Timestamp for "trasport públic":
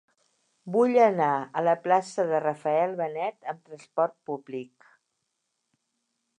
3.71-4.91